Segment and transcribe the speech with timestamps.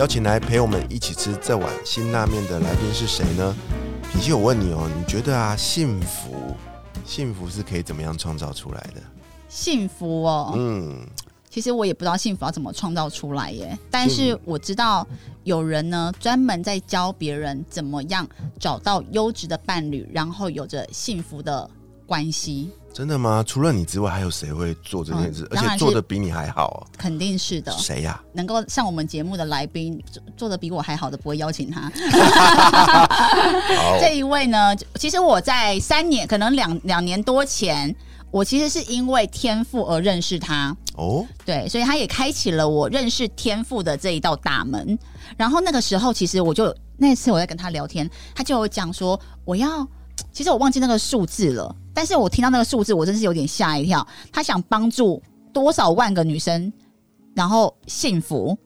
[0.00, 3.54] 邀请来陪我们一起吃这碗辛辣面的来宾是谁呢？
[4.10, 6.56] 品熙，我问你哦，你觉得啊，幸福，
[7.04, 9.02] 幸福是可以怎么样创造出来的？
[9.50, 11.06] 幸福哦，嗯，
[11.50, 15.06] 其实我也不知道幸福要怎么创造出来耶，但是我知道
[15.44, 18.26] 有人呢专门在教别人怎么样
[18.58, 21.68] 找到优质的伴侣，然后有着幸福的
[22.06, 23.42] 关系，真的吗？
[23.46, 25.46] 除了你之外，还有谁会做这件事？
[25.50, 27.76] 而且做的比你还好、肯定是的哦？。
[27.78, 31.82] 谁呀、能够上我们节目的来宾做做的比我还好的，不会邀请他。
[33.06, 37.94] 好，这一位呢，其实我在三年，可能两两年多前，
[38.30, 40.76] 我其实是因为天赋而认识他。
[40.96, 44.98] 哦，对，所以他也开启了我认识天赋的这一道大门。
[45.36, 49.86] 然后那个时候，其实我就那次我在跟他聊天，他就有讲说我要，
[50.32, 54.06] 其实我忘记那个数字了，但是我听到那个数字，我真是有点吓一跳。
[54.32, 56.72] 他想帮助多少万个女生，
[57.34, 58.56] 然后幸福。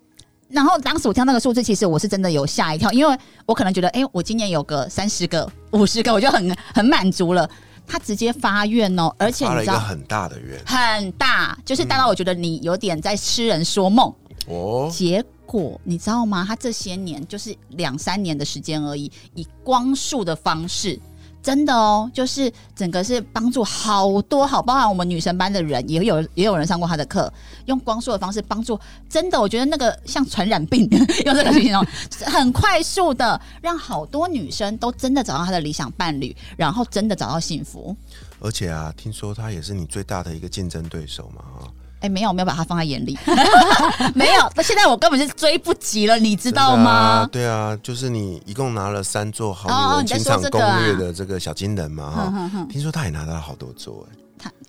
[0.48, 7.48] 然后当时我听到那个数字，其实我是真的有吓一跳，因为我可能觉得，哎、我今年有个三十个、五十个，我就很很满足了。
[7.86, 14.12] 他直接发愿哦，而且发你知道了一个很大的愿很大，就是大到我觉得你有点在痴人说梦。
[14.46, 16.44] 哦，结果你知道吗？
[16.46, 21.00] 他这些年就是两三年的时间而已，以光速的方式。
[21.44, 27.30] 真的哦，就是整个是帮助好多好，包含我们女神班的人也有也有人上过他的课，
[27.66, 28.80] 用光速的方式帮助。
[29.10, 30.88] 真的，我觉得那个像传染病，
[31.26, 31.86] 用这个形容，
[32.24, 37.94] 很快速的让好多女生都真的找到她的理想伴侣，然后真的找到幸福。
[38.40, 41.70] 而且啊，听说他也是你最大的一个竞争对手嘛，哈，
[42.04, 43.18] 哎，没有没有把他放在眼里，
[44.14, 44.50] 没有。
[44.54, 47.26] 那现在我根本就追不及了，你知道吗？
[47.32, 52.10] 对啊，就是你一共拿了三座《好哦女人你在情场攻略》的这个小金人嘛，
[52.52, 54.16] 哈、听说他也拿到了好多座，哎，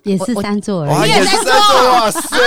[0.02, 1.10] 也是三座而，已。
[1.10, 2.38] 也在也是三座，哇 塞！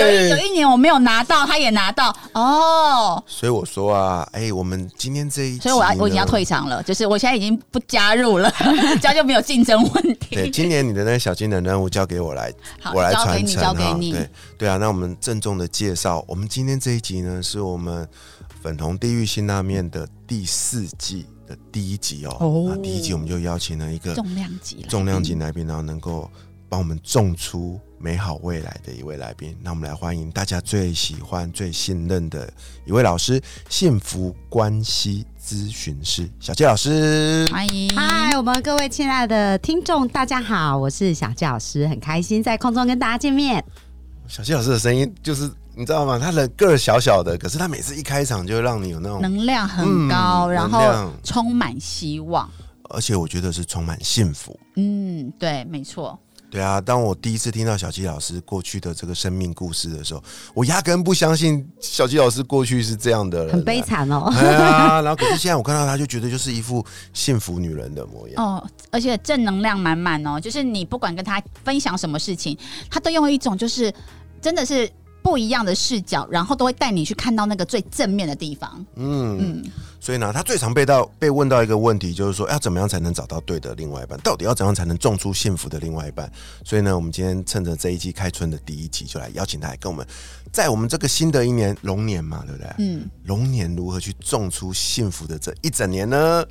[0.00, 2.14] 有一有一年我没有拿到，他也拿到。
[2.32, 8.52] 哦，所以我说啊，哎、我们今天这一集，所以我要我已经要退场了，就是我现在已经不加入了，
[9.00, 10.34] 这样就没有竞争问题。
[10.34, 12.52] 对，今年你的那个小金人任务交给我来，
[12.92, 14.12] 我来交给你传承给你。
[14.12, 18.08] 对对啊，那我们郑重的介绍，我们今天这一集呢，是我们
[18.62, 22.36] 粉红地狱辛拉面的第四季的第一集哦。
[22.40, 22.64] 哦。
[22.68, 26.28] 那第一集我们就邀请了一个重量级，重量级来宾，然后能够
[26.74, 29.56] 帮我们种出美好未来的一位来宾。
[29.62, 32.52] 那我们来欢迎大家最喜欢、最信任的
[32.84, 33.40] 一位老师——
[33.70, 37.48] 幸福关系咨询师小谢老师。
[37.52, 43.64] 欢迎，嗨，我们各位亲爱的听众，大家好，我是小纪老师，很开心在空中跟大家见面。
[44.26, 46.18] 小谢老师的声音就是你知道吗？
[46.18, 52.50] 他的个儿小小的，可是他每次一开场就让你有那种，能量很高，嗯然后充满希望。
[52.90, 54.58] 而且我觉得是充满幸福。
[54.74, 56.18] 嗯，对，没错。
[56.54, 60.22] 对啊，当我第一次听到小七老师过去的这个生命故事的时候，
[60.54, 63.82] 我压根不相信小七老师过去是这样的人、很悲。
[63.82, 64.32] 惨哦。
[65.02, 68.40] 然后可是现在我看到他，就觉得就是一副幸福女人的模样。
[68.40, 72.56] 哦，而且正能量满满哦，就是你不管跟他分享什么事情，
[72.88, 73.92] 他都用一种就是
[74.40, 74.88] 真的是
[75.24, 78.84] 不一样的视角，然后都会带你去看到那个最正面的地方。
[78.96, 79.64] 嗯，嗯，
[79.98, 84.20] 所以呢，他最常被到被问到一个问题，就是说要怎么样才能找到对的另外一半？
[84.20, 86.30] 到底要怎样才能种出幸福的另外一半？
[86.62, 90.06] 所以呢，我们今天趁着这一季开春的第一集，就来邀请他来跟我们，
[90.52, 92.70] 在我们这个新的一年龙年嘛，对不对？
[92.76, 96.44] 嗯，龙年如何去种出幸福的这一整年呢？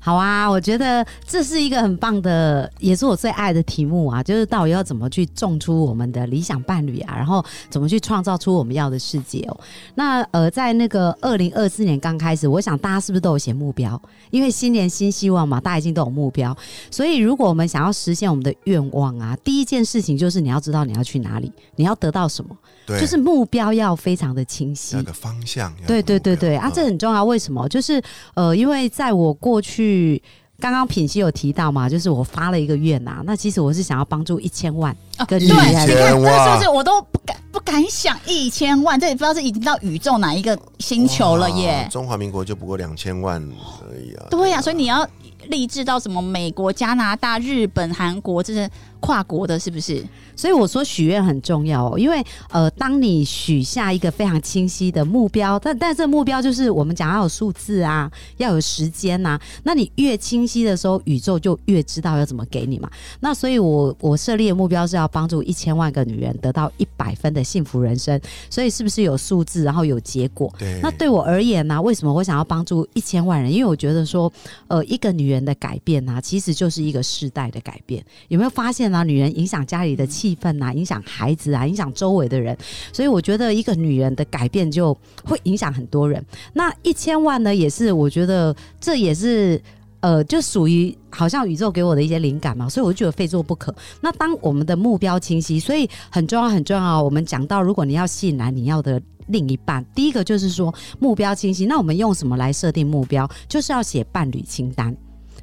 [0.00, 9.60] 好啊，我觉得这是一个很棒的，也是我最爱的题目啊，就是到底要怎么去种出我们的理想伴侣啊，然后怎么去创造出我们要的世界哦。
[9.96, 14.00] 那呃，在那个二零二四年刚开始，我想大家是不是都有写目标？
[14.30, 16.56] 因为新年新希望嘛，大家已经都有目标，
[16.90, 22.56] 所以如果我们想要实现我们的愿望啊，第一件事情就是你要知道你要去哪里，你要得到什么，
[22.88, 25.02] 对，就是目标要非常的清晰那。
[25.04, 25.72] 个方向。
[25.86, 27.24] 对对对对啊，嗯这很重要。
[27.24, 27.68] 为什么？
[27.68, 28.02] 就是
[28.34, 30.20] 呃，因为在我过去。
[30.60, 34.92] 刚刚品熙有提到嘛，就是我发了一个愿呐、那其实我是想要帮助一千万
[35.28, 41.86] 个女一对，你看哇这数字我都不敢不敢想一千万，这也不知道是已经到宇宙哪一个星球了耶。
[41.92, 43.40] 中华民国就不过两千万
[43.88, 44.26] 而已啊。
[44.30, 45.08] 对呀、所以你要
[45.46, 48.68] 立志到什么美国、加拿大、日本、韩国，这是
[49.00, 50.04] 跨国的，是不是？
[50.36, 62.88] 所以我说许愿很重要、哦，因为呃，当你许下一个非常清晰的目标，但但这个目标就是我们讲要有数字啊，要有时间呐、那你越清晰的时候，宇宙就越知道要怎么给你嘛。
[63.20, 70.52] 那所以我我设立的目标是要帮助一千万个女人得到一百分的幸福人生，所以是不是有数字，然后有结果？
[70.58, 73.52] 对，那对我而言呢、为什么我想要帮助一千万人？
[73.52, 74.32] 因为我觉得说，
[74.68, 78.04] 呃，一个女人的改变呢、其实就是一个世代的改变。
[78.28, 82.56] 有没有发现呢、女人影响家里的气氛呐、影响孩子啊，影响周围的人。
[82.92, 86.24] 所以我觉得一个女人的改变就会影响很多人。
[86.52, 89.60] 那一千万呢，也是我觉得这也是。
[90.00, 93.74] 呃，就属于好像宇宙给我的一些灵感嘛，所以我就觉得非做不可。
[94.00, 97.02] 那当我们的目标清晰，所以很重要很重要。
[97.02, 101.66] 我们讲到，如果你要吸引来你要的另一半，第一个就是说目标清晰。
[101.66, 103.28] 那我们用什么来设定目标？
[103.48, 104.96] 就是要写伴侣清单。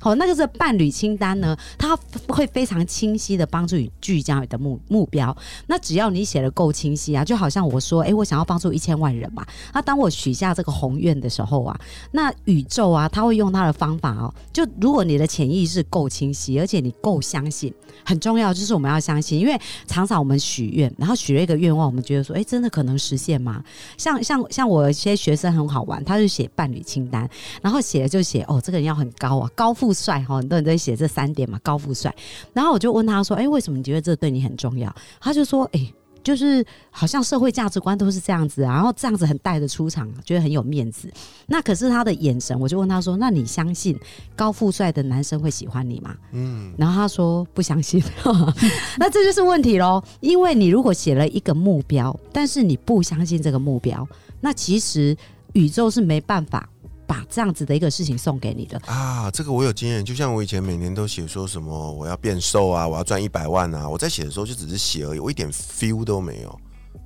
[0.06, 1.98] 好，那个是伴侣清单呢，它
[2.28, 5.36] 会非常清晰的帮助你聚焦你的目目标。
[5.66, 9.44] 那只要你写的够清晰啊，就好像我说，诶，我想要帮助一千万人嘛。
[9.74, 11.76] 那当我许下这个宏愿的时候啊，
[12.12, 14.32] 那宇宙啊，它会用它的方法哦。
[14.54, 17.74] 就如果你的潜意识够清晰，而且你够相信，
[18.04, 23.64] 很重要就是我们要相信，因为常常我们许愿，然后许了一个愿望，我们觉得说，诶，真的可能实现吗？
[23.98, 27.28] 像像像我有些学生很好玩，他就写伴侣清单，
[27.64, 32.14] 然后写了就写哦，这个人要很高啊，高富帅哈，很多人都会写这三点嘛，高富帅。
[32.54, 34.96] 然后我就问他说，诶，为什么你觉得这对你很重要？
[35.20, 35.92] 他就说，诶。
[36.26, 41.08] 就是好像社会价值观都是这样子啊，然后这样子很带着出场，觉得很有面子。
[41.46, 43.96] 那可是他的眼神，我就问他说：“那你相信
[44.36, 48.02] 高富帅的男生会喜欢你吗？”嗯，然后他说不相信，
[48.98, 50.04] 那这就是问题喽。
[50.20, 54.08] 因为你如果写了一个目标，但是你不相信这个目标，
[54.42, 55.16] 那其实
[55.54, 56.68] 宇宙是没办法
[57.08, 58.78] 把这样子的一个事情送给你的。
[58.86, 66.60] 啊，这个我有经验，就像我以前每年都写说什么我要变瘦啊，我要赚一百万啊，我在写的时候就只是写而已，我一点 feel 都没有，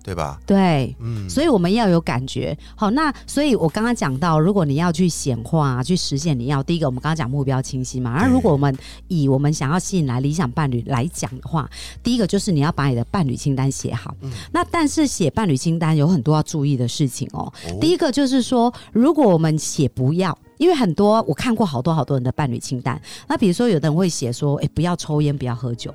[0.09, 0.39] 对吧？
[0.43, 2.57] 对，嗯，所以我们要有感觉。
[2.75, 8.15] 好，那所以我刚刚讲到，如果你要去显化、去实现你要，第一个我们刚刚讲目标清晰嘛。
[8.15, 8.75] 那对如果我们
[9.07, 11.69] 以我们想要吸引来理想伴侣来讲的话，
[12.01, 14.15] 第一个就是你要把你的伴侣清单写好。
[14.21, 17.41] 嗯那但是写伴侣清单有很多要注意的事情哦。
[17.41, 20.35] 哦第一个就是说，如果我们写不要。
[20.57, 25.89] 因为很多我看过好多好多人的伴侣清单，那比如说有的人会写说，诶，不要抽烟，不要喝酒。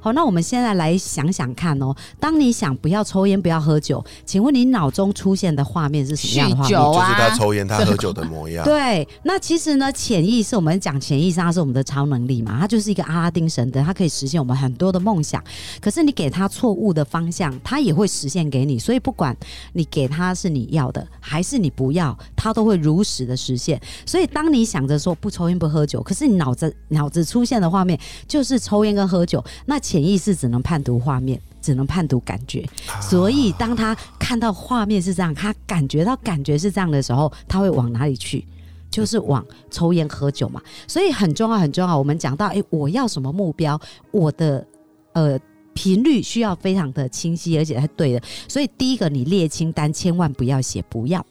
[0.00, 6.70] 好，那我们现在来想想看哦，当你想不要抽烟、不要喝酒，请问你脑中出现的画面是什么样的画面？
[6.70, 8.64] 就是他啊抽烟、他喝酒的模样。
[8.66, 15.42] 对，那其实呢，潜意识我们讲潜意识，它是我们的超能力嘛，它就是一个阿拉丁神灯，它可以实现我们很多的梦想。
[15.80, 18.78] 可是你给他错误的方向，它也会实现给你。
[18.78, 19.36] 所以不管
[19.74, 23.80] 你给他是你要的，还是你不要，他都会如实的实现。
[24.06, 31.40] 所以当你想着说不抽烟不喝酒，可是你脑子脑子出现的画面就是抽烟跟喝酒，那潜意识只能判读画面。
[31.62, 32.66] 只能判读感觉，
[33.02, 38.42] 所以当他看到画面是这样，他感觉到感觉是这样的时候，他会往哪里去？
[38.90, 40.62] 就是往抽烟喝酒嘛。
[40.88, 41.98] 所以很重要，很重要。
[41.98, 43.78] 我们讲到，诶，我要什么目标？
[44.10, 44.66] 我的
[45.12, 45.38] 呃
[45.74, 48.22] 频率需要非常的清晰，而且是对的。
[48.48, 51.24] 所以第一个，你列清单，千万不要写不要。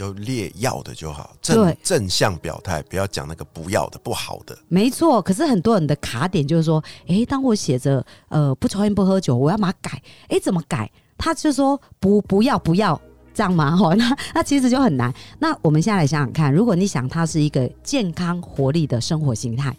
[0.00, 4.58] 就列要的就好，正正向表态，不要讲那个不要的、不好的。
[4.66, 10.90] 没错，可是很多人的卡点就是说，诶，当我写着呃不抽烟不喝酒，我要把它改，诶，怎么改？
[11.18, 12.98] 他就说不不要不要。
[13.34, 13.76] 这样嘛？
[13.76, 15.14] 哈，那那其实就很难。
[15.38, 19.76] 那我们现在来想想看，如果你想他是一个健康活力的生活形态，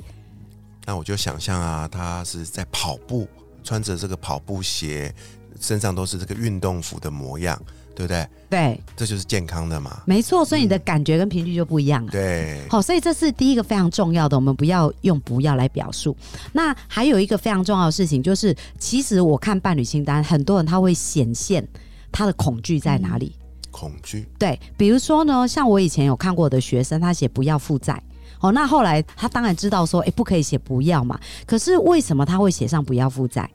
[0.85, 3.27] 那我就想象啊，他是在跑步，
[3.63, 5.13] 穿着这个跑步鞋，
[5.59, 7.59] 身上都是这个运动服的模样，
[7.95, 8.27] 对不对？
[8.49, 10.01] 对，这就是健康的嘛。
[10.05, 12.11] 没错，所以你的感觉跟频率就不一样了。
[12.11, 16.15] 对，好，所以这是第一个非常重要的，我们不要用不要来表述。
[16.51, 21.65] 那还有一个非常重要的事情，就是其实我看伴侣清单，很多人他会显现
[22.11, 23.33] 他的恐惧在哪里。
[23.71, 28.01] 恐惧，对，比如说呢，像我以前有看过我的学生，他写不要负债。
[28.41, 31.17] 哦，那后来他当然知道说，哎、不可以写不要嘛。
[31.45, 33.49] 可是为什么他会写上不要负债？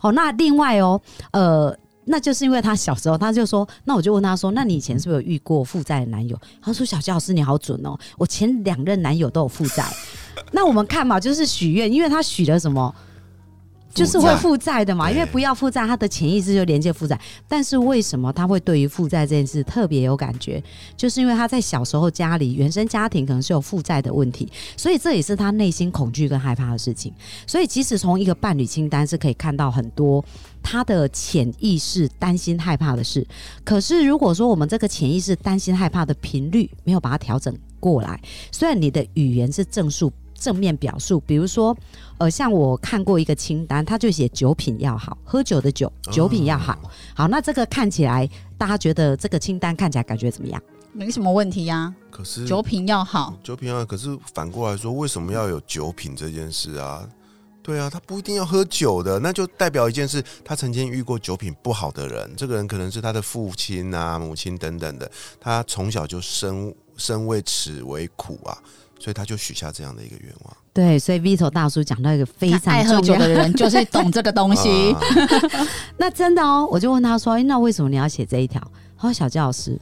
[0.00, 1.76] 哦，那另外哦，呃。
[2.10, 6.36] 那就是因为他小时候，他就说，那我就问他说，那你以前是不是有遇过负债的男友？
[6.60, 9.84] 他说，小佳老师你好准哦，我前两任男友都有负债。
[10.50, 12.92] 那我们看嘛，就是许愿，因为他许了什么，
[13.92, 17.20] 就是会负债的嘛，因为不要负债，他的潜意识就连接负债。
[17.48, 20.62] 但是为什么他会对于负债这件事特别有感觉？
[20.96, 27.12] 就是因为他在小时候家里原生家庭可能是有负债的问题，所以这也是他内心恐惧跟害怕的事情。
[27.46, 30.24] 所以即使从一个伴侣清单是可以看到很多
[30.62, 33.26] 他的潜意识担心害怕的事，
[33.64, 38.20] 可是如果说我们这个潜意识担心害怕的频率没有把它调整过来，
[38.52, 40.12] 虽然你的语言是正数。
[40.40, 41.76] 正面表述，比如说，
[42.18, 46.76] 呃，像我看过一个清单，他就写酒品要好，喝酒的酒，酒品要好。
[47.14, 50.60] 好，那这个看起来，大家觉得这个清单看起来感觉怎么样？
[50.92, 53.36] 没什么问题呀、可是酒品要好。
[53.44, 57.08] 酒品啊，可是反过来说，为什么要有酒品这件事啊？
[57.62, 68.58] 对啊，他不一定要喝酒的，那就代表一件事，他曾经遇过酒品不好的人，这个人可能是他的父亲啊、母亲等等的，他从小就生生为此为苦啊，
[69.00, 70.56] 所以他就许下这样的一个愿望。
[70.72, 74.92] 对，所以 Vito 大叔讲到一个非常爱喝重要酒的人 就是懂这个东西。
[74.92, 75.00] 啊
[75.98, 78.60] 那真的哦，我就问他说：“诶那为什么你要写这一条？”
[78.96, 79.76] 他说：“小焦老师，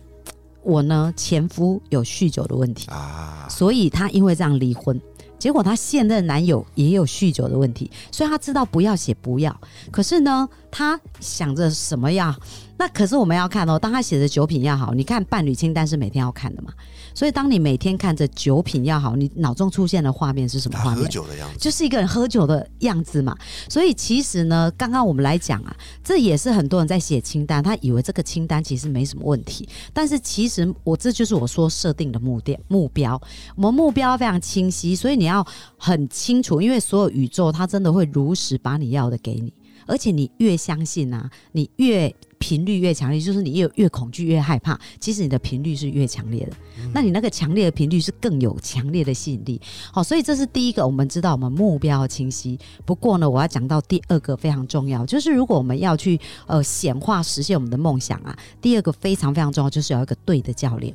[0.63, 4.99] 我呢前夫有酗酒的问题，啊，所以他因为这样离婚。
[5.39, 9.57] 结果他现任男友也有酗酒的问题，所以他知道不要写不要。
[9.93, 12.37] 可是呢，他想着什么呀？
[12.77, 16.73] 那可是我们要看哦，当他写的酒品要好，你看伴侣清单是每天要看的嘛。
[17.19, 21.11] 所以当你每天看着酒品要好，你脑中出现的画面是什么画面？
[21.11, 23.37] 酒的样子，就是一个人喝酒的样子嘛。
[23.69, 33.21] 所以其实呢，刚刚我们来讲啊，这也是很多人在写清单，他以为这个清单其实没什么问题，但是其实我这就是我说设定的目的目标，
[33.57, 35.45] 我们目标非常清晰，所以你要
[35.77, 39.53] 很清楚，因为所有宇宙它真的会如实把你要的给你，
[39.89, 42.15] 而且你越相信啊，你越。
[42.39, 46.53] 频率越强烈，就是你越越恐惧越害怕，其实你的频率是越强烈的。
[46.93, 49.61] 那你那个强烈的频率是更有强烈的吸引力。
[49.93, 52.59] 好，所以这是第一个，我们知道我们目标要清晰。
[52.85, 60.95] 不过呢，我要讲到第二个非常重要，就是如果我们要去呃显化实现我们的梦想啊，第二个非常非常重要，就是要一个对的教练。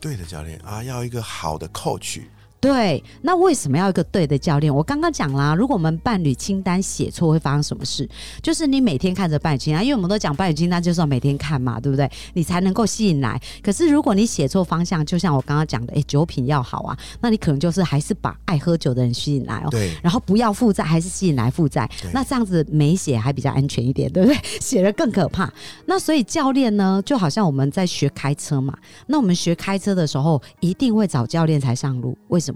[0.00, 2.20] 对的教练啊，要一个好的 coach，
[2.64, 4.74] 对，那为什么要一个对的教练？
[4.74, 8.08] 我刚刚讲啦，如果我们伴侣清单写错，会发生什么事？
[8.40, 12.10] 就是你每天看着伴侣清单，因为我们都讲伴侣清单就是要每天看嘛，对不对？
[12.32, 13.38] 你才能够吸引来。
[13.62, 19.68] 可是如果你写错方向，就像我刚刚讲的，哎，酒品要好啊，那你可能就是还是把爱喝酒的人吸引来哦。
[19.70, 22.10] 对，然后不要负债，还是吸引来负债对。
[22.14, 24.38] 那这样子没写还比较安全一点，对不对？
[24.58, 25.52] 写了更可怕。
[25.84, 28.74] 那所以教练呢，就好像我们在学开车嘛。
[29.08, 32.16] 那我们学开车的时候，一定会找教练才上路。
[32.28, 32.53] 为什么？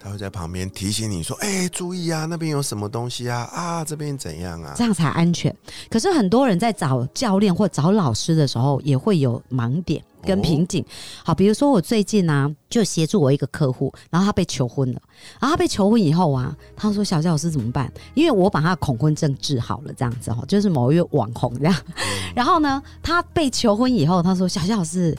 [0.00, 3.40] 他会在旁边提醒你说：“哎、注意啊，那边有什么东西啊？
[3.52, 5.54] 啊，这边怎样啊这样才安全。
[5.90, 10.84] 可是很多人在找教练或找老师的时候，也会有盲点跟瓶颈。
[11.24, 15.02] 好，比如说我最近呢、就协助我一个客户，然后他被求婚了，
[15.40, 21.74] 然后他被求婚以后啊，他说：“小教老师怎么办？”因为我把他的恐婚症治好了，这样子哦，就是某一位网红这样。
[22.36, 25.18] 然后呢，他被求婚以后，他说：“小教老师，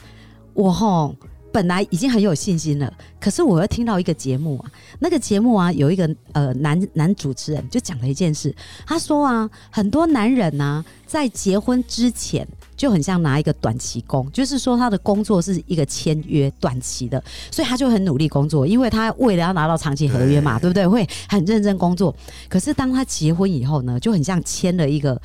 [0.54, 1.14] 我吼。”
[1.52, 8.54] 本来已经很有信心了，可是我又听到一个节目啊，那个节目啊，有一个呃男男主持人就讲了一件事，
[8.86, 20.86] 他说啊，很多男人呐、在结婚之前就很像拿一个短期工，就是说他的工作是一个签约短期的，所以他就很努力工作，因为他为了要拿到长期合约嘛，对不对？
[20.86, 22.14] 会很认真工作。
[22.48, 25.20] 可是当他结婚以后呢，就很像签了一个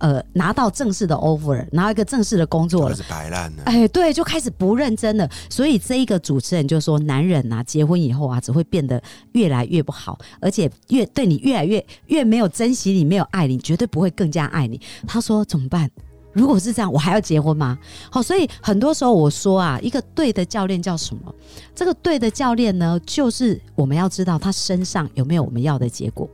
[0.00, 2.94] 呃拿到正式的 offer，拿到一个正式的工作了开。
[2.96, 3.62] 始摆烂了。
[3.64, 5.26] 哎，对，就开始不认真了。
[5.48, 9.00] 所以这一个主持人就说，男人呐、结婚以后啊，只会变得
[9.32, 14.80] 越来越不好，而且越对你越来越越没有珍惜你，没有爱你，绝对不会更加爱你。
[15.06, 15.88] 他说怎么办？
[16.32, 17.76] 如果是这样，我还要结婚吗？
[18.08, 21.34] 好，所以很多时候我说啊，一个对的教练叫什么？
[21.74, 26.30] 这个对的教练呢，就是我们要知道他身上有没有我们要的结果。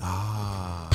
[0.00, 0.37] 啊，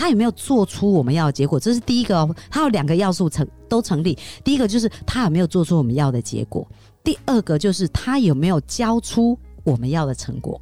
[0.03, 1.57] 他有没有做出我们要的结果？
[1.57, 2.35] 这是第一个哦。
[2.49, 4.17] 他有两个要素成都成立。
[4.43, 6.67] 第一个就是他有没有做出我们要的结果，
[7.01, 10.59] 第二个就是他有没有交出我们要的成果。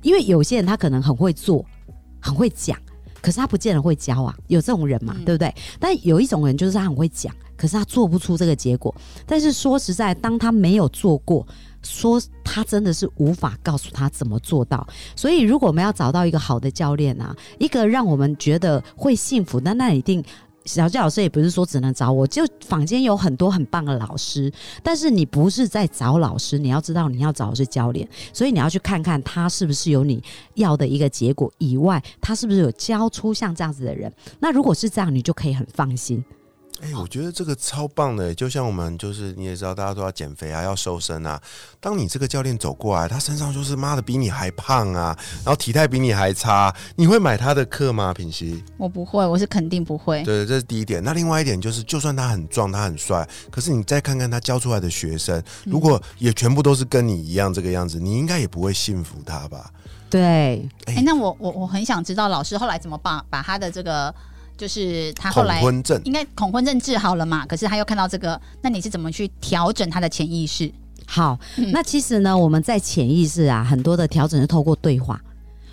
[0.00, 1.66] 因为有些人他可能很会做，
[2.20, 2.78] 很会讲，
[3.20, 5.52] 可是他不见得会教啊，有这种人嘛，嗯对不对？
[5.80, 8.94] 但有一种人就是他很会讲，可是他做不出这个结果。
[9.26, 11.44] 但是说实在，当他没有做过，
[11.82, 12.22] 说
[12.56, 14.86] 他真的是无法告诉他怎么做到。
[15.14, 20.24] 所以，如果我们要找到一个好的教练啊，一个让我们觉得会幸福，那那一定
[20.64, 24.50] 小教老师也不是说只能找我，就坊间有很多很棒的老师，
[24.82, 30.22] 但是你不是在找老师，你要知道你要找的是教练，所以你要去看看他是不是有你
[30.54, 34.10] 要的一个结果以外，他是不是有教出像这样子的人。
[34.40, 36.24] 那如果是这样，你就可以很放心。
[36.82, 41.40] 哎、我觉得这个超棒的，就像我们就是你也知道，大家都要减肥啊，要瘦身啊。
[41.80, 48.12] 当你这个教练走过来，他身上就是妈的比你还胖啊，然后体态比你还差，你会买他的课吗？
[48.12, 48.62] 品熙？
[48.76, 50.22] 我不会，我是肯定不会。
[50.22, 51.02] 对，这是第一点。
[51.02, 59.70] 那另外一点就是，就算他很壮，他很帅，可是你再看看他教出来的学生，如果也全部都是跟你一样这个样子，你应该也不会信服他吧？
[60.08, 64.14] 对，哎、那我我我很想知道老师后来怎么把把他的这个，
[64.56, 67.44] 就是他后恐来婚症，应该恐婚症治好了嘛？
[67.46, 70.72] 可是他又看到这个，那你是怎么去调整他的潜意识？
[71.06, 75.20] 好，嗯那其实呢，我们在潜意识啊，很多的调整是透过对话。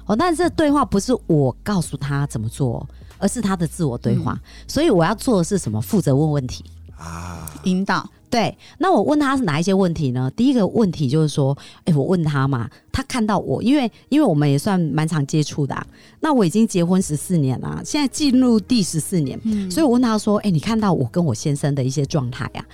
[0.06, 2.88] 哦，但是这对话不是我告诉他怎么做，
[3.18, 4.38] 而是他的自我对话。
[4.68, 5.82] 所以我要做的是什么？
[5.82, 6.66] 负责问问题。
[6.98, 10.32] 啊，引导，对，那我问他是哪一些问题呢？
[10.36, 15.86] 第一个问题就是说，哎、我问他嘛，他看到我，因为因为我们也算蛮常接触的、啊，
[16.22, 22.66] 那我已经结婚十四年了，现在进入第十四年，嗯所以我问他说，哎、你看到我跟我先生的一些状态啊？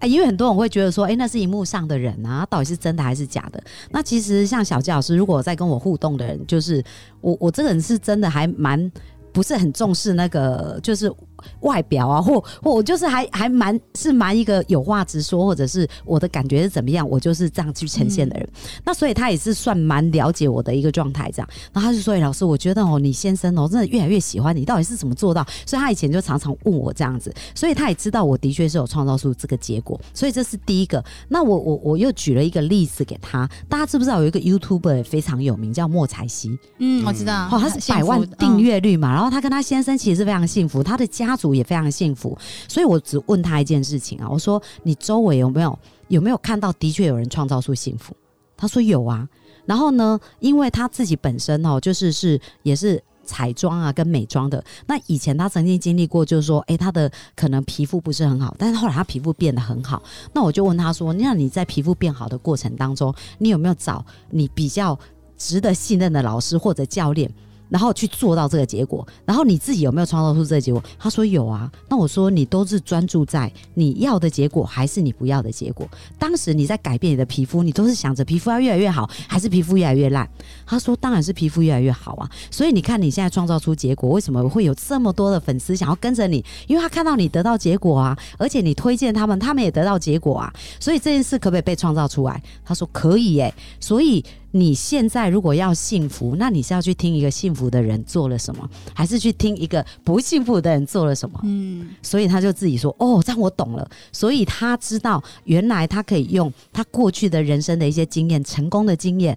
[0.00, 3.62] 哎，因为很多人会觉得说，哎、那是荧幕上的人啊，到底是真的还是假的？
[3.90, 6.82] 那其实像小纪老师，如果在跟我互动的人，就是
[7.20, 8.90] 我，我这个人是真的还蛮
[9.32, 11.10] 不是很重视那个，就是
[11.60, 18.48] 外表啊，或或我就是还还蛮是蛮一个有话直说，或者是我的感觉是怎么样，我就是这样去呈现的人。
[18.84, 21.48] 那所以他也是算蛮了解我的一个状态，这样。
[21.72, 30.00] 然后他就说：“哎、老师，我觉得哦，你先生哦，真的越来越喜欢你，到底是怎么做到？”所以他以前就常常问我这样子，所以他也知道我的确是有创造出这个结果。
[30.12, 31.02] 所以这是第一个。
[31.28, 36.58] 那我我我又举了一个例子给他，大家知不知道有一个 YouTuber 非常有名，叫莫彩希？
[36.78, 42.38] 嗯，我知道，哦，他是百万订嗯阅率嘛，然后他跟他先生其实是非常幸福，他的家家族也非常幸福，
[42.68, 45.76] 所以我只问他一件事情啊，我说你周围有没有
[46.06, 48.16] 有没有看到的确有人创造出幸福？
[48.56, 49.28] 他说有啊，
[49.66, 53.02] 然后呢，因为他自己本身哦，就是是也是。
[53.26, 54.62] 彩妆啊，跟美妆的。
[54.86, 60.02] 那以前他曾经经历过，就是说，诶，他的可能皮肤不是很好，但是后来他皮肤变得很好。
[60.34, 64.98] 那我就问他说：“那你在皮肤变好的过程当中，你有没有找你比较
[65.38, 67.32] 值得信任的老师或者教练？”
[67.68, 70.82] 然后去做到这个结果，然后你自己有没有创造出这个结果？
[70.98, 71.70] 他说有啊。
[71.88, 75.88] 那我说你都是专注在你要的结果，还是你不要的结果？
[76.18, 80.28] 当时你在改变你的皮肤，你都是想着皮肤要越来越好，还是皮肤越来越烂？
[80.66, 82.30] 他说当然是皮肤越来越好啊。
[82.50, 86.44] 所以你看你现在创造出结果，为什么会有这么多的粉丝想要跟着你？
[86.66, 90.52] 因为他看到你得到结果啊，而且你推荐他们，他们也得到结果啊。
[90.78, 92.42] 所以这件事可不可以被创造出来？
[92.64, 94.24] 他说可以耶、所以。
[94.56, 101.40] 你现在如果要幸福，那你是要去听一个幸福的人做了什么，还是去听一个不幸福的人做了什么？
[101.42, 109.36] 嗯，所以他就自己说：“哦，这样我懂了。”所以他知道原来他可以用他过去的人生的一些经验、成功的经验，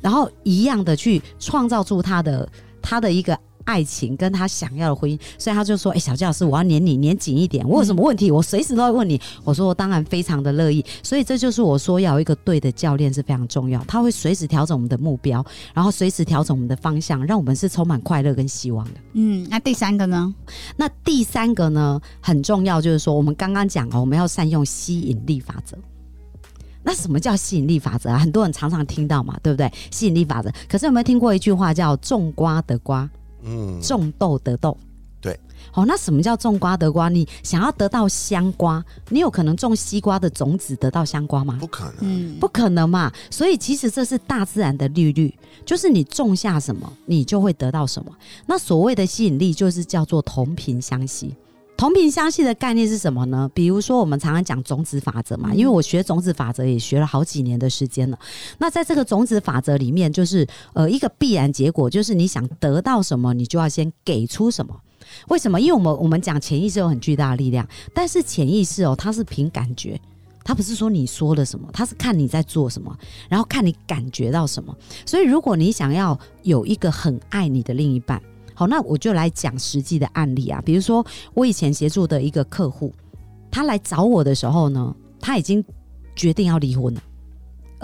[0.00, 2.48] 然后一样的去创造出他的
[2.80, 3.36] 他的一个。
[3.64, 7.66] 爱情跟他想要的婚姻，所以他就说：“哎、小纪老师，我要黏你，黏紧一点。
[7.68, 18.92] 我有什么问题，我随时都会问你。”我说：“我当然非常的乐意。”所以这就是我说要有一个对的教练是非常重要，他会随时调整我们的目标，然后随时调整我们的方向，让我们是充满快乐跟希望的。
[19.14, 20.34] 嗯，那第三个呢？
[20.76, 25.76] 那第三个呢，很重要，就是说我们刚刚讲哦，我们要善用吸引力法则。
[26.86, 28.18] 那什么叫吸引力法则啊？
[28.18, 29.72] 很多人常常听到嘛，对不对？
[29.90, 30.52] 吸引力法则。
[30.68, 33.08] 可是有没有听过一句话叫“种瓜得瓜，
[33.44, 34.76] 嗯，种豆得豆”？
[35.20, 35.38] 对。
[35.72, 37.08] 好，那什么叫种瓜得瓜？
[37.08, 41.56] 你想要得到香瓜，你有可能种西瓜的种子得到香瓜吗？
[41.58, 43.10] 不可能，嗯，不可能嘛！
[43.30, 48.12] 所以其实这是大自然的律律，就是你种下什么，你就会得到什么。
[48.46, 51.34] 那所谓的吸引力，就是叫做同频相吸。
[51.76, 53.50] 同频相吸的概念是什么呢？
[53.52, 58.18] 比如说，我们常常讲种子法则嘛，因为我学种子法则也学了好几年的时间了。
[58.58, 64.74] 那在这个种子法则里面，就是呃一个必然结果，就是你想得到什么，你就要先给出什么。
[65.28, 65.60] 为什么？
[65.60, 70.00] 因为我们我们讲潜意识有很巨大的力量，但是潜意识哦，它是凭感觉。
[70.46, 72.96] 它不是说你说了什么，它是看你在做什么，
[73.28, 74.74] 然后看你感觉到什么。
[75.04, 78.22] 所以，如果你想要有一个很爱你的另一半，
[78.54, 80.62] 好，那我就来讲实际的案例啊。
[80.64, 82.92] 比如说，我以前协助的一个客户，
[83.50, 85.62] 他来找我的时候呢，他已经
[86.14, 87.02] 决定要离婚了。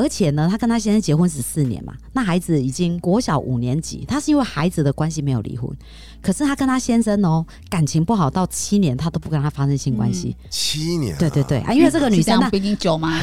[0.01, 5.71] 而且呢，她跟她先生结婚十四年嘛，那孩子已经国小五年级，她是因为孩子的关系没有离婚，
[6.23, 10.35] 可是她跟她先生哦感情不好到七年，她都不跟他发生性关系。
[10.49, 13.21] 七年、啊，对对对，啊，因为这个女生呢是这样，比你久吗？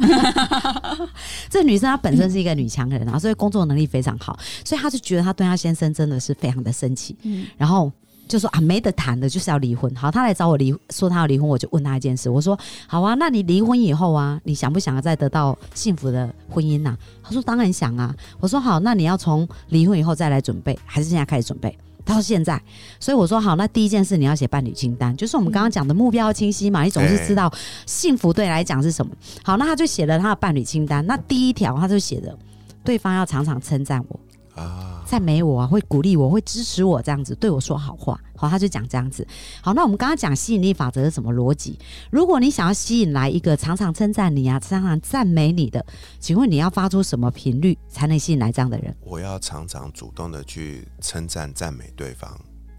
[0.00, 1.08] 嗯，
[1.48, 7.46] 这女生她本身是一个女强人啊，所以工作能力非常好，所以她就觉得她对她先生真的是非常的生气，嗯。
[7.56, 7.90] 然后
[8.28, 9.92] 就说啊没得谈的，就是要离婚。
[9.96, 18.14] 好，他来找我离，说他要离婚，我就问他一件事，我说好啊，那你离婚以后啊，你想不想要再得到幸福的婚姻呐、他说当然想啊。
[18.38, 21.76] 我说好，那你要从离婚以后再来准备，还是现在开始准备？
[22.04, 22.62] 他说现在，
[22.98, 27.52] 所以我说好，那第一件事你要写伴侣清单，就是我们刚刚讲的目标清晰嘛，你总是知道
[27.84, 29.12] 幸福对来讲是什么。
[29.42, 32.34] 好，那他就写了他的伴侣清单，那第一条他就写着
[32.82, 34.20] 对方要常常称赞我。
[34.58, 38.20] 啊，赞美我啊，会鼓励我，会支持我，这样子对我说好话。
[38.36, 39.26] 好，他就讲这样子。
[39.60, 41.78] 好，那我们刚刚讲吸引力法则是什么逻辑？
[42.10, 45.84] 如果你想要吸引来一个常常称赞你啊、常常赞美你的，
[46.20, 48.94] 请问你要发出什么频率才能吸引来这样的人？
[49.04, 52.38] 我要常常主动的去称赞赞美对方。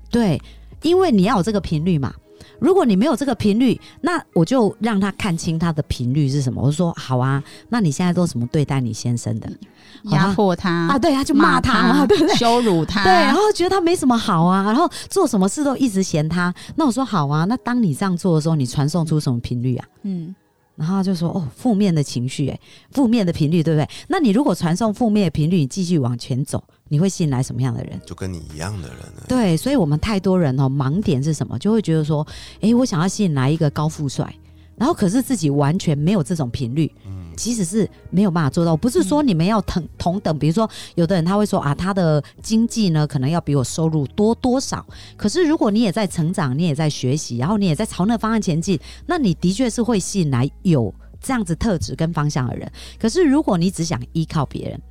[0.10, 0.42] 对，
[0.82, 2.14] 因为你要有这个频率嘛。
[2.60, 6.62] 如果你没有这个频率，那我就让他看清他的频率是什么。
[6.62, 9.50] 我就说好啊，那你现在都怎么对待你先生的？
[10.12, 12.36] 压迫他啊，对，他就骂他嘛， 对不对？
[12.36, 16.54] 羞辱他，对，然后觉得他没什么好啊，然后做什么事都一直嫌他。
[16.76, 19.86] 那我说好啊，那当你这样做的时候，你传送出什么频率啊？
[20.04, 20.34] 嗯，
[20.76, 22.60] 然后他就说哦，负面的情绪，哎，
[22.92, 23.88] 负面的频率，对不对？
[24.08, 28.00] 那你如果传送负面的频率，你继续往前走，你会吸引来什么样的人？
[28.06, 29.24] 就跟你一样的人呢。
[29.28, 31.58] 对，所以我们太多人哦，盲点是什么？
[31.58, 32.28] 就会觉得说，
[32.60, 34.36] 诶，我想要吸引来一个高富帅，
[34.76, 38.76] 然后可是自己完全没有这种频率，嗯其实是没有办法做到。
[38.76, 52.70] 不是说你们要同同等，比如说有的人他会说啊，他的经济呢可能要比我收入多多少，可是如果你也在成长，你也在学习，然后你也在朝那个方向前进，那你的确是会吸引来有这样子特质跟方向的人。
[53.00, 54.82] 可是如果你只想依靠别人，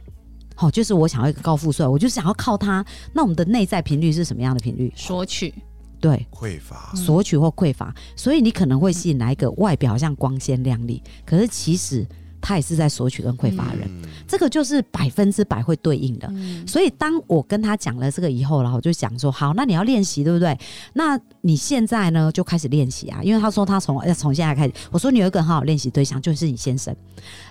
[0.61, 2.85] 好、就是我想要一个高富帅，我就想要靠他。
[3.13, 4.93] 那我们的内在频率是什么样的频率？
[4.97, 5.55] 索取，
[6.01, 12.05] 对，匮乏，索取或匮乏，所以你可能会吸引来一个外表好像光鲜亮丽，可是其实
[12.41, 13.83] 他也是在索取跟匮乏人。
[13.85, 16.29] 嗯，这个就是百分之百会对应的。
[16.33, 20.59] 嗯所以当我跟他讲了这个以后，然后我就想说，好，那你要练习，对不对？
[20.93, 26.95] 那你现在呢就开始练习啊，因为他说他从要从现在开始，我说你有一个很好练习对象，就是你先生。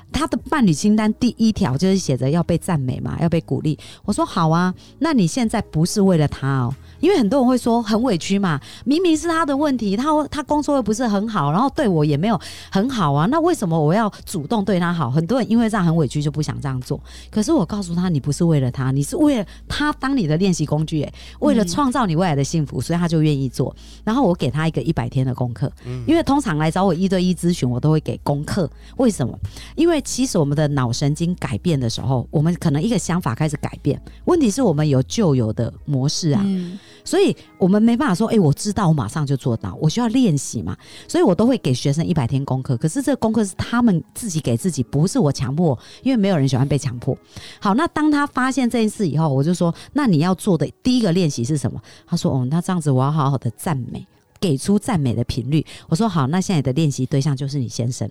[0.10, 3.78] 他的伴侣清单第一条就是写着要被赞美嘛，要被鼓励。
[4.06, 12.40] 我说好啊，那你现在不是为了他哦，因为很多人会说很委屈嘛，明明是他的问题，他他工作又不是很好，然后对我也没有
[12.72, 15.10] 很好啊，那为什么我要主动对他好？
[15.10, 17.02] 很多人因为这样很委屈就不想这样做。
[17.30, 23.76] 可是我告诉他，你不是为了他，你是为了他当你的练习工具，哎，为了创造你未来的幸福，所以他就愿意做。
[24.04, 25.72] 然后我给他一个一百天的功课，
[26.06, 28.70] 因为通常来找我一对一咨询，我都会给功课。
[28.98, 29.38] 为什么？
[29.76, 40.76] 因为其实我们的脑神经改变的时候，我们可能一个想法开始改变，问题是我们有旧有的模式啊，嗯所以我们没办法说，哎、我知道，我马上就做到，我需要练习嘛。
[41.08, 47.18] 所以我都会给学生一百天功课，可是这个功课是他们自己给自己，自己不是我强迫，因为没有人喜欢被强迫。
[47.58, 51.82] 好，那当他发现这件事以后，我就说，那你要做的第一个练习是什么？
[52.06, 54.06] 他说，哦，那这样子我要好好的赞美，
[54.42, 55.66] 给出赞美的频率。
[55.88, 58.10] 我说好，那现在的练习对象就是你先生，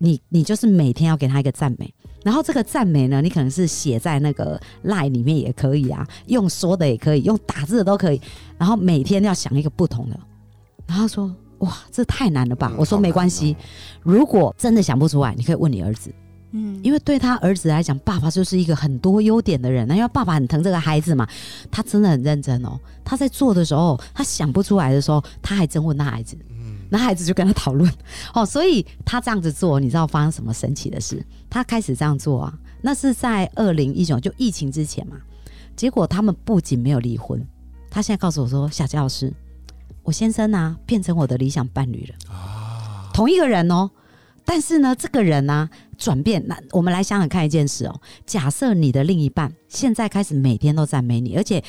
[0.00, 1.90] 你你就是每天要给他一个赞美。
[2.22, 8.20] 然后这个赞美呢，你可能是写在那个 lie 里面也可以啊，用说的也可以，用打字的都可以。
[8.58, 10.20] 然后每天要想一个不同的。
[10.86, 13.56] 然后说：“哇，这太难了吧？”嗯我说：“没关系，
[14.02, 16.12] 如果真的想不出来，你可以问你儿子，
[16.52, 19.86] 嗯，因为对他儿子来讲，爸爸就是一个很多优点的人。
[19.86, 21.26] 那因为爸爸很疼这个孩子嘛，
[21.70, 22.78] 他真的很认真哦。
[23.04, 26.36] 他在做的时候，他想不出来的时候，他还真问他孩子。
[26.50, 27.88] 嗯那孩子就跟他讨论，
[28.34, 31.24] 哦，所以他这样子做，你知道发生什么神奇的事？
[31.48, 35.16] 他开始这样做啊，那是在二零一九就疫情之前嘛。
[35.76, 37.46] 结果他们不仅没有离婚，
[37.88, 39.32] 他现在告诉我说：“小佳老师，
[40.02, 43.90] 我先生啊变成我的理想伴侣了啊，同一个人哦。
[44.44, 48.00] 但是呢，这个人呢、转变，那我们来想想看一件事哦。
[48.26, 51.62] 假设你的另一半现在开始每天都赞美你，而且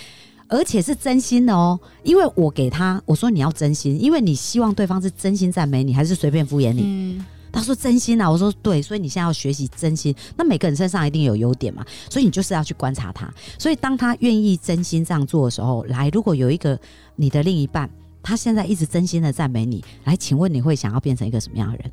[0.48, 6.82] 而且是真心的哦，因为我给他我说你要真心，因为你希望对方是真心赞美你，还是随便敷衍你？
[6.84, 10.15] 嗯他说真心啊，我说对，所以你现在要学习真心。
[10.38, 13.30] 那每个人身上一定有优点嘛，所以你就是要去观察他。
[13.60, 16.80] 所以当他愿意真心这样做的时候，来，如果有一个
[17.17, 17.89] 你的另一半，
[18.24, 21.92] 他现在一直真心的赞美你，来，请问你会想要变成一个什么样的人？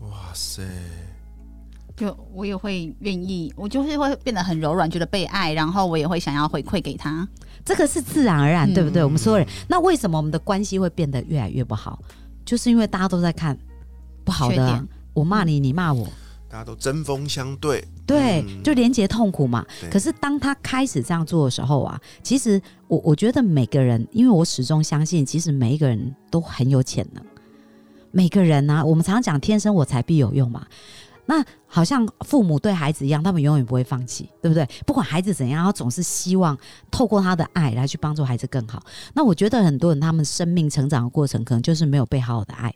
[0.00, 0.62] 哇塞，
[1.96, 7.26] 就我也会愿意，我就是会变得很柔软，觉得被爱，然后我也会想要回馈给他。
[7.64, 9.04] 这个是自然而然，嗯对不对？
[9.04, 12.02] 我们所有人，那为什么我们的关系会变得越来越不好？
[12.44, 13.56] 就是因为大家都在看
[14.24, 16.08] 不好的、啊缺点，我骂你，你骂我，
[16.52, 19.64] 大家都针锋相对，对，嗯就连接痛苦嘛。
[19.90, 27.24] 可是当他开始这样做的时候啊，其实我我觉得每个人，因为我始终相信，其实每一个人都很有潜能。
[28.10, 30.66] 每个人啊，我们常常讲天生我材必有用嘛。
[31.24, 34.68] 那好像父母对孩子一样，他们永远不会放弃，对不对？
[34.84, 36.54] 不管孩子怎样，他总是希望
[36.90, 38.84] 透过他的爱来去帮助孩子更好。
[39.14, 42.74] 那我觉得很多人他们生命成长的过程，可能就是没有被好好的爱，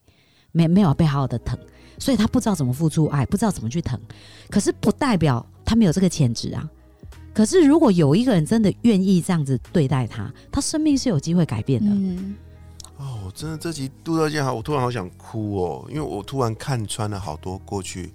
[0.52, 1.58] 没没有被好好的疼，
[1.98, 4.00] 所以他不知道怎么付出爱，不知道怎么去疼。
[4.50, 6.68] 可是不代表他没有这个潜质啊。
[7.34, 11.90] 可是如果有一个人真的愿意这样子对待他，他生命是有机会改变的。
[11.90, 12.34] 嗯，
[12.96, 18.10] 哦，我真的这集杜到健好，我突然好想哭哦，因为我突然看穿了好多过去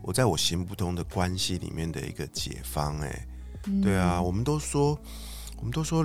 [0.00, 2.98] 我在我行不通的关系里面的一个解方。
[3.00, 3.26] 哎，
[3.82, 4.98] 对啊，我们都说，
[5.58, 6.04] 我们都说，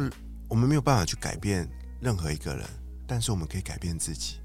[0.49, 1.67] 我们没有办法去改变
[2.01, 2.65] 任何一个人，
[3.07, 4.35] 但是我们可以改变自己。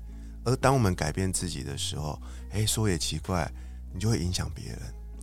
[0.44, 2.18] 而当我们改变自己的时候，
[2.52, 3.50] 哎，说也奇怪，
[3.92, 4.78] 你就会影响别人。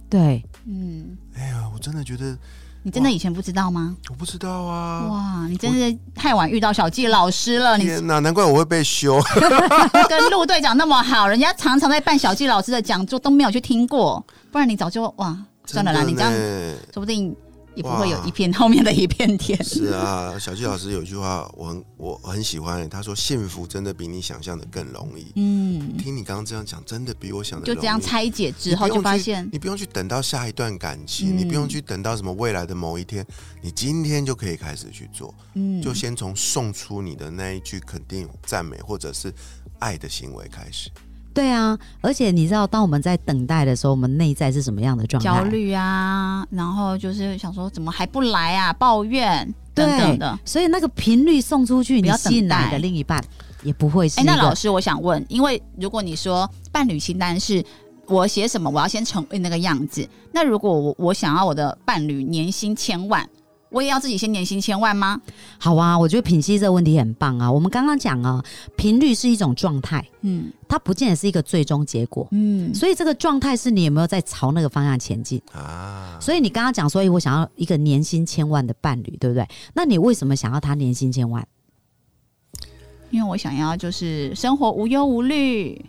[0.10, 2.38] 对，嗯，哎呀，我真的觉得
[2.82, 3.96] 你真的以前不知道吗？
[4.10, 5.06] 我不知道啊。
[5.08, 7.78] 哇，你真是太晚遇到小纪老师了。
[7.78, 9.22] 你天哪，难怪我会被修。
[10.10, 16.32] 跟陆队长那么好，人家常常在办小纪老师的讲座都没有去听过，不然你早就哇，算了啦，你这样
[16.92, 17.36] 说不定
[17.76, 19.58] 也不会有一片 后面的一片天。
[19.64, 25.32] 是啊，小纪老师有一句话我很我很喜欢，他说幸福真的比你想象的更容易。
[25.36, 33.26] 嗯，听你刚刚这样讲，真的比我想的就这样拆解之后，就发现你不用去等到下一段感情，嗯你不用去等到什么未来的某一天，
[33.62, 39.34] 你今天就可以开始去做，嗯，就先从送出你的那一句肯定、赞美或者是
[39.80, 40.90] 爱的行为开始。
[41.40, 45.30] 对啊，而且你知道，当我们在等待的时候，我们内在是什么样的状态？
[45.30, 50.38] 焦虑啊，然后就是想说怎么还不来啊，抱怨等等的。
[50.44, 53.24] 所以那个频率送出去，你要吸引来等待的另一半
[53.64, 54.24] 也不会是哎。
[54.26, 57.64] 那老师，我想问，因为如果你说伴侣清单是
[58.08, 63.26] 我写什么，我要先成为那个样子，那如果我我想要我的伴侣年薪千万，
[63.70, 65.22] 我也要自己先年薪千万吗？
[65.58, 67.52] 好啊，我觉得品析这个问题很棒啊。
[67.52, 68.44] 我们刚刚讲啊，
[68.76, 72.28] 频率是一种状态，嗯它不见得是一个最终结果。
[72.32, 75.42] 嗯，所以这个状态是你有没有在朝那个方向前进？
[75.54, 79.48] 啊，所以你刚刚讲所以，我想要一个年薪千万的伴侣，对不对？
[79.74, 81.48] 那你为什么想要他年薪千万？
[83.12, 85.84] 因为我想要就是生活无忧无虑。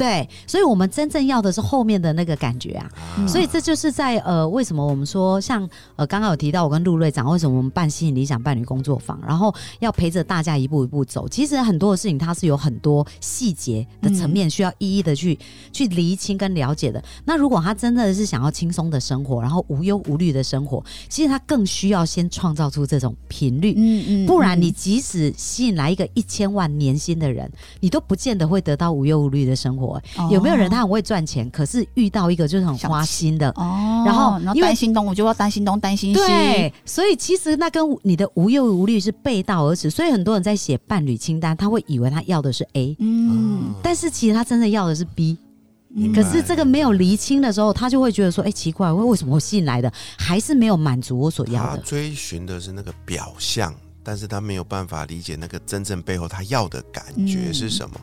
[0.00, 2.90] 对，所以我们真正要的是后面的那个感觉啊。
[3.18, 11.28] 啊所以这就是在呃，为什么我们说像呃，刚刚有提到我跟陆瑞长，为什么我们办吸引理想伴侣工作坊，然后要陪着大家一步一步走。
[11.28, 15.38] 其实很多的事情，它是有很多细节的层面需要一一的去、
[15.70, 17.02] 去厘清跟了解的。
[17.26, 23.74] 那如果他真的是想要轻松的生活，然后无忧无虑的生活，其实他更需要先创造出这种频率。
[23.76, 29.89] 嗯嗯不然，你即使吸引来一个一千万年薪的人，你都不见得会得到无忧无虑的生活。
[30.30, 33.48] 有没有人他很会赚钱，可是遇到一个就是很花心的？
[33.56, 36.20] 哦，然后因为担心东，我就要担心东担心西。
[36.20, 39.88] 对，所以其实那跟你的无忧无虑是背道而驰。
[39.88, 45.38] 所以很多人在写伴侣清单，他会以为他要的是 A，嗯，但是其实他真的要的是 B。
[46.14, 53.74] 可是这个没有厘清的时候，他就会觉得说：“哎、奇怪，为为什么我吸引来的还是没有满足我所要的他追寻的是那个表象，
[54.04, 58.00] 但是他没有办法理解那个真正背后他要的感觉是什么。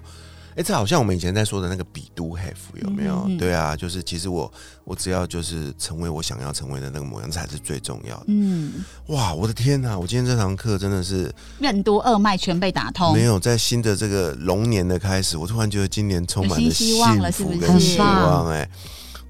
[0.57, 3.13] 哎、这好像我们以前在说的那个比都 have 有没有？
[3.27, 4.51] 嗯嗯嗯对啊，就是其实我
[4.83, 8.23] 我只要就是成为我想要成为的那个模样，这才是最重要的。
[8.29, 9.97] 嗯，哇，我的天哪！
[9.97, 13.23] 我今天这堂课真的是任督二脉全被打通没。
[13.23, 18.67] 有在新的这个龙年的开始，我突然觉得今年充满了希望了是不是跟希望、哎，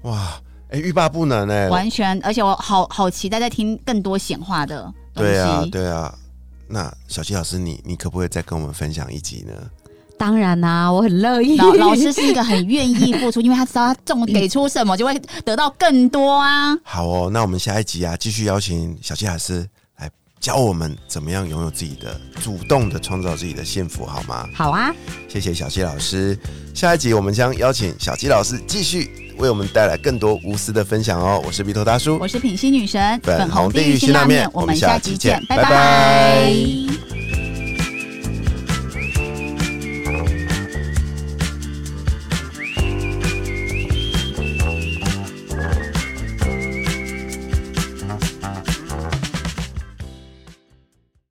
[0.02, 5.30] 哇，哎、欲罢不能哎、完全，而且我好好期待在听更多显化的东西。
[5.30, 6.14] 对啊，对啊。
[6.70, 9.52] 那小七老师，你你可不可以再跟我们分享一集呢？
[10.18, 11.56] 当然啦、我很乐意。
[11.56, 16.76] 老老师是一个很愿意付出，因为他知道他中给出什么就会得到更多啊。
[16.82, 19.66] 好哦，那我们下一集啊，继续邀请小七老师
[19.98, 24.48] 来教我们怎么样拥有自己的，主动的创造自己的幸福，好吗？
[24.52, 24.92] 好啊，
[25.28, 26.36] 谢谢小七老师。
[26.74, 31.40] 下一集我们将邀请小七老师继续为我们带来更多无私的分享哦。
[31.46, 37.27] 我是鼻头大叔，我是品心女神，粉红地地狱狱辛拉面我们下下集见，拜拜拜拜